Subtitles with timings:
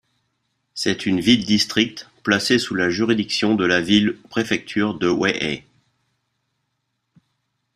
[0.73, 5.63] C'est une ville-district placée sous la juridiction de la ville-préfecture de Weihai.